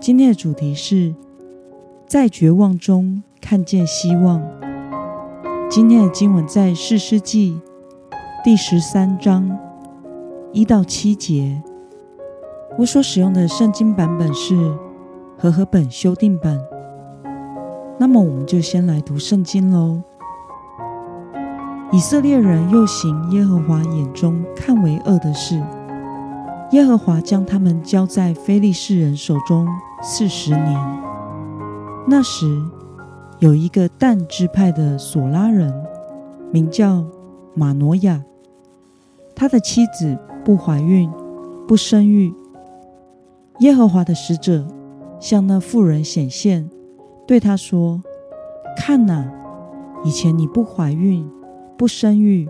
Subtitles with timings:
[0.00, 1.14] 今天的主题是
[2.06, 4.42] 在绝望中看见希望。
[5.68, 7.60] 今天的经文在四世纪
[8.42, 9.58] 第十三章
[10.54, 11.62] 一到七节。
[12.78, 14.74] 我所使用的圣经版本是
[15.36, 16.58] 和合本修订版。
[17.98, 20.02] 那么，我们就先来读圣经喽。
[21.92, 25.62] 以色列人又行耶和华眼中看为恶的事，
[26.72, 29.68] 耶和华将他们交在非利士人手中。
[30.02, 31.02] 四十年，
[32.08, 32.46] 那时
[33.38, 35.70] 有一个但支派的索拉人，
[36.50, 37.04] 名叫
[37.54, 38.24] 马诺亚。
[39.36, 41.10] 他的妻子不怀孕，
[41.68, 42.32] 不生育。
[43.58, 44.66] 耶和华的使者
[45.20, 46.70] 向那妇人显现，
[47.26, 48.02] 对他说
[48.78, 49.30] ：“看哪，
[50.02, 51.30] 以前你不怀孕，
[51.76, 52.48] 不生育，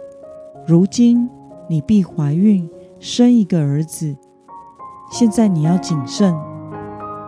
[0.65, 1.29] 如今
[1.69, 4.17] 你必怀孕，生一个儿子。
[5.11, 6.33] 现在你要谨慎。”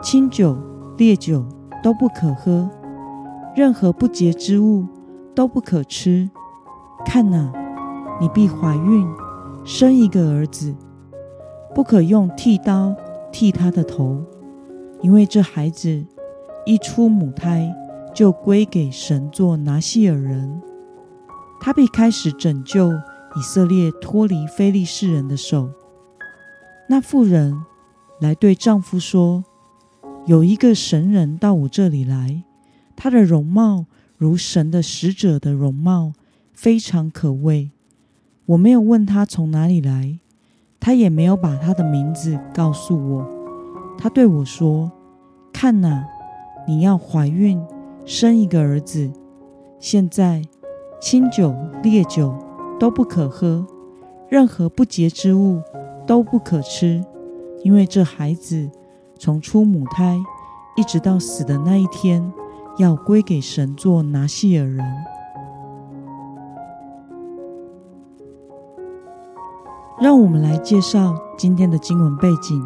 [0.03, 0.59] 清酒、
[0.99, 1.47] 烈酒
[1.81, 2.69] 都不可喝，
[3.55, 4.85] 任何不洁之物
[5.33, 6.29] 都不可吃。
[7.07, 7.53] 看哪，
[8.21, 9.07] 你必怀孕，
[9.65, 10.75] 生一个儿子，
[11.73, 12.93] 不可用剃刀
[13.31, 14.21] 剃他的头，
[15.03, 16.05] 因为这孩子
[16.67, 17.73] 一出母胎
[18.13, 20.61] 就归给神做拿西尔人。
[21.61, 25.71] 他必开始拯救以色列脱离非利士人的手。
[26.89, 27.57] 那妇人
[28.21, 29.45] 来对丈夫说。
[30.25, 32.45] 有一个神人到我这里来，
[32.95, 36.13] 他的容貌如神的使者的容貌，
[36.53, 37.73] 非常可畏。
[38.47, 40.21] 我没有问他从哪里来，
[40.79, 43.29] 他也没有把他的名字告诉我。
[43.99, 44.93] 他对我说
[45.53, 46.07] ：“看哪，
[46.69, 47.61] 你要怀孕，
[48.05, 49.11] 生一个儿子。
[49.81, 50.45] 现在
[51.01, 51.53] 清酒、
[51.83, 52.33] 烈酒
[52.79, 53.67] 都不可喝，
[54.29, 55.61] 任何不洁之物
[56.07, 57.05] 都不可吃，
[57.65, 58.71] 因为这孩子。”
[59.25, 60.21] 从出母胎
[60.75, 62.33] 一直到死的那一天，
[62.77, 64.85] 要归给神做拿西尔人。
[70.01, 72.61] 让我们来介绍今天的经文背景。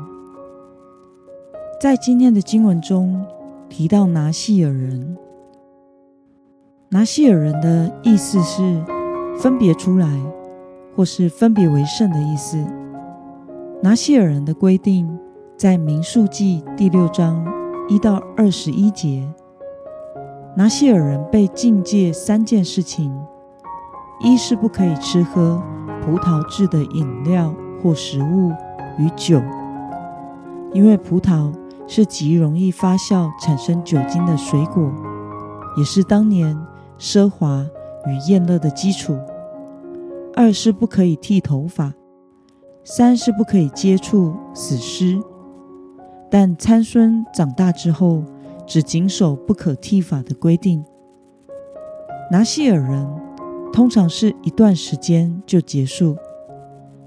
[1.79, 3.23] 在今天的经文中
[3.69, 5.15] 提到拿西尔人，
[6.89, 8.83] 拿西尔人的意思是
[9.37, 10.09] 分别出来，
[10.97, 12.57] 或是分别为圣的意思。
[13.83, 15.07] 拿西尔人的规定。
[15.57, 17.43] 在民数记第六章
[17.89, 19.27] 一到二十一节，
[20.55, 23.11] 拿西尔人被禁戒三件事情：
[24.21, 25.63] 一是不可以吃喝
[26.03, 28.53] 葡萄制的饮料或食物
[28.99, 29.41] 与酒，
[30.75, 31.51] 因为葡萄
[31.87, 34.93] 是极容易发酵产生酒精的水果，
[35.79, 36.55] 也是当年
[36.99, 37.65] 奢华
[38.07, 39.15] 与宴乐的基础；
[40.35, 41.93] 二是不可以剃头发；
[42.85, 45.19] 三是不可以接触死尸。
[46.31, 48.23] 但参孙长大之后，
[48.67, 50.85] 只谨守不可剃发的规定。
[52.31, 53.07] 拿西尔人
[53.73, 56.17] 通常是一段时间就结束，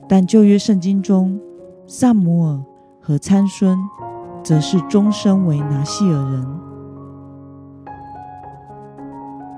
[0.07, 1.39] 但旧约圣经中，
[1.85, 2.63] 萨姆尔
[3.01, 3.77] 和参孙
[4.43, 6.59] 则是终身为拿西尔人。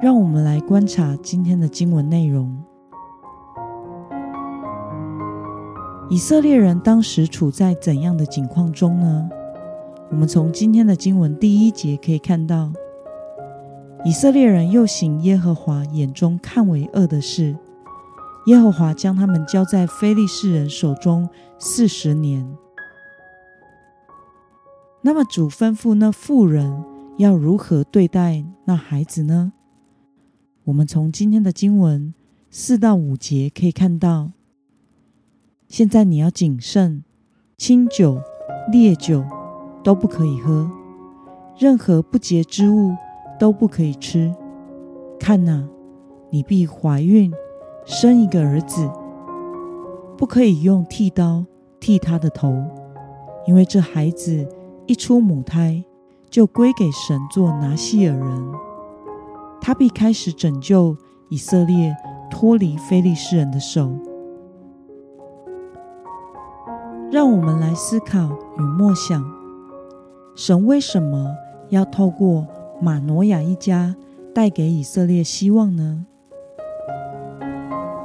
[0.02, 2.58] 让我们来观察今天的经文内容。
[6.10, 9.30] 以色列人当时处在怎样的境况中呢？
[10.12, 12.74] 我们从今天的经文第一节可以看到，
[14.04, 17.56] 以色列人又行耶和华眼中看为恶的事，
[18.48, 22.46] 耶和华将他们交在非利士人手中四十年。
[25.02, 26.84] 那么主吩咐那妇人
[27.18, 29.54] 要如何对待那孩子呢？
[30.66, 32.14] 我们从今天的经文
[32.50, 34.34] 四到五节可以看到，
[35.70, 37.06] 现在你要谨慎，
[37.58, 38.22] 清酒、
[38.70, 39.24] 烈酒。
[39.84, 40.70] 都不可以喝，
[41.58, 42.96] 任何不洁之物
[43.40, 44.34] 都不可以吃。
[45.20, 45.68] 看哪，
[46.30, 47.32] 你必怀孕，
[47.86, 48.90] 生一个儿子，
[50.18, 51.46] 不可以用剃刀
[51.80, 52.54] 剃他的头，
[53.48, 54.48] 因为这孩子
[54.86, 55.84] 一出母胎
[56.30, 58.52] 就归给神做拿西尔人，
[59.60, 60.96] 他必开始拯救
[61.30, 61.96] 以色列
[62.30, 63.92] 脱离非利士人的手。
[67.12, 69.41] 让我们来思考与默想。
[70.36, 71.36] 神为什么
[71.70, 72.48] 要透过
[72.80, 73.96] 马诺亚一家
[74.34, 76.06] 带给以色列希望呢？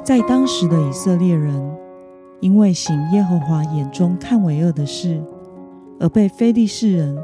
[0.02, 1.76] 在当时的以色列人，
[2.40, 5.22] 因为行耶和华眼中看为恶的事，
[6.00, 7.16] 而被非利士人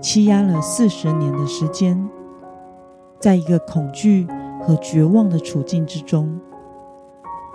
[0.00, 2.08] 欺压了四十年的时间，
[3.20, 4.26] 在一个恐惧
[4.62, 6.40] 和绝望的处境之中。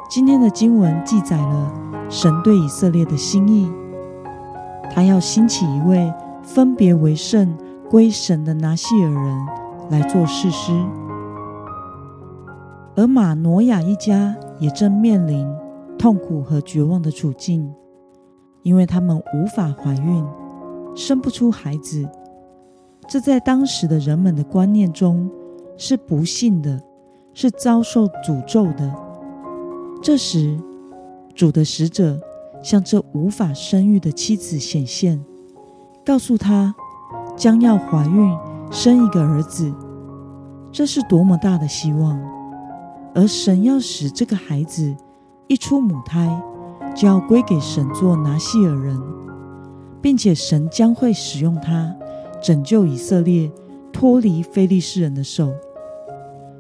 [0.08, 1.74] 今天的经文记载了
[2.10, 3.72] 神对以色列的心意，
[4.94, 6.14] 他要兴起一位
[6.44, 7.58] 分别为圣
[7.90, 9.46] 归神的拿细尔人
[9.90, 10.72] 来做士师。
[12.96, 15.48] 而马诺亚一家也正面临
[15.98, 17.74] 痛苦和绝望的处境，
[18.64, 20.26] 因为他们无法怀孕，
[20.96, 22.08] 生不出孩子。
[23.08, 25.30] 这在当时的人们的观念中
[25.78, 26.82] 是不幸的，
[27.34, 28.94] 是遭受诅咒的。
[30.02, 30.58] 这时，
[31.34, 32.20] 主的使者
[32.62, 35.24] 向这无法生育的妻子显现，
[36.06, 36.74] 告诉她
[37.36, 38.38] 将要怀孕
[38.72, 39.74] 生一个儿子。
[40.72, 42.20] 这是多么大的希望！
[43.14, 44.96] 而神要使这个孩子
[45.48, 46.42] 一出母胎，
[46.96, 48.98] 就要归给神做拿西尔人，
[50.02, 51.94] 并且神将会使用他
[52.42, 53.52] 拯救以色列
[53.92, 55.52] 脱离非利士人的手。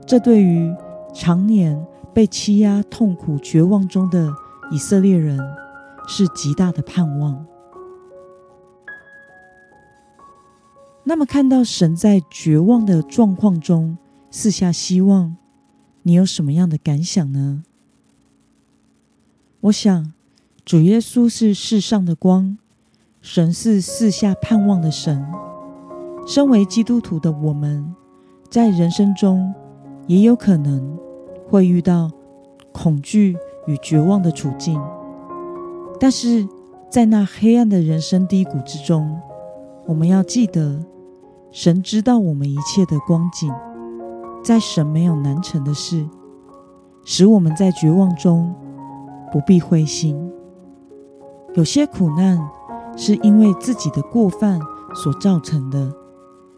[0.05, 0.75] 这对于
[1.13, 1.81] 常年
[2.13, 4.29] 被欺压、痛苦、绝望中的
[4.71, 5.39] 以色列人
[6.05, 7.45] 是极大的盼望。
[11.03, 13.97] 那么，看到神在绝望的状况中
[14.29, 15.35] 赐下希望。
[16.03, 17.63] 你有什么样的感想呢？
[19.61, 20.13] 我想，
[20.65, 22.57] 主耶稣是世上的光，
[23.21, 25.23] 神是四下盼望的神。
[26.25, 27.93] 身为基督徒的我们，
[28.49, 29.53] 在人生中
[30.07, 30.97] 也有可能
[31.47, 32.09] 会遇到
[32.71, 33.37] 恐惧
[33.67, 34.81] 与绝望的处境，
[35.99, 36.47] 但是
[36.89, 39.19] 在那黑暗的人生低谷之中，
[39.85, 40.83] 我们要记得，
[41.51, 43.53] 神知道我们一切的光景。
[44.43, 46.07] 在神没有难成的事，
[47.03, 48.55] 使我们在绝望中
[49.31, 50.31] 不必灰心。
[51.53, 52.39] 有些苦难
[52.97, 54.59] 是因为自己的过犯
[54.95, 55.93] 所造成的，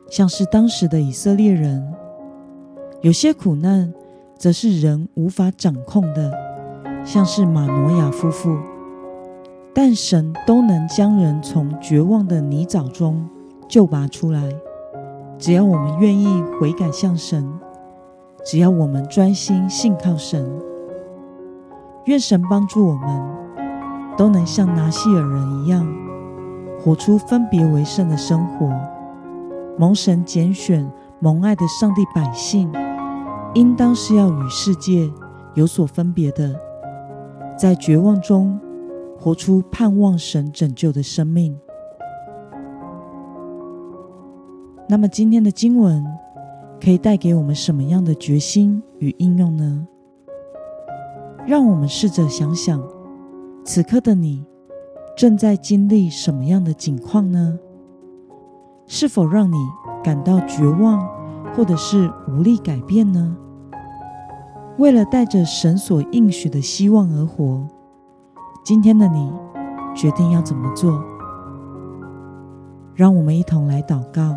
[0.09, 1.81] 像是当时的以色列人；
[3.01, 3.93] 有些苦难
[4.37, 6.31] 则是人无法掌控的，
[7.03, 8.55] 像是马诺亚夫妇。
[9.73, 13.27] 但神都能将人从绝望的泥沼中
[13.67, 14.41] 救拔出来，
[15.43, 17.45] 只要我们愿意悔改向神。
[18.45, 20.49] 只要我们专心信靠神，
[22.05, 23.21] 愿神帮助我们，
[24.15, 25.85] 都能像拿西尔人一样，
[26.79, 28.71] 活出分别为圣的生活。
[29.77, 32.71] 蒙神拣选、蒙爱的上帝百姓，
[33.53, 35.11] 应当是要与世界
[35.55, 36.55] 有所分别的，
[37.57, 38.57] 在绝望中
[39.19, 41.59] 活出盼望神拯救的生命。
[44.93, 46.05] 那么，今天的经文。
[46.79, 49.87] 可以带给我们什么样的决心与应用呢？
[51.47, 52.79] 让我们试着想想，
[53.63, 54.45] 此刻的你
[55.17, 57.57] 正在经历什么样的境况呢？
[58.85, 59.55] 是否让你
[60.03, 61.01] 感到绝望，
[61.55, 63.35] 或者是无力改变呢？
[64.77, 67.65] 为了带着神所应许的希望而活，
[68.63, 69.31] 今天的你
[69.95, 71.03] 决定要怎么做？
[72.93, 74.35] 让我们一同来祷告。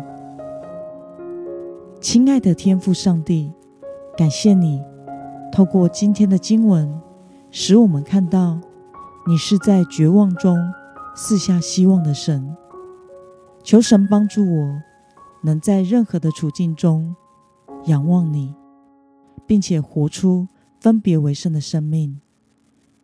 [1.99, 3.51] 亲爱的天父上帝，
[4.15, 4.79] 感谢你
[5.51, 7.01] 透过今天的经文，
[7.49, 8.61] 使我们看到
[9.27, 10.55] 你是在绝望中
[11.15, 12.55] 赐下希望的神。
[13.63, 14.81] 求神帮助我，
[15.43, 17.15] 能在任何的处境中
[17.85, 18.53] 仰望你，
[19.47, 20.47] 并且活出
[20.79, 22.21] 分别为圣的生命。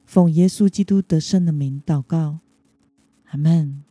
[0.05, 2.37] 奉耶稣基督得胜的名祷告，
[3.31, 3.83] 阿门。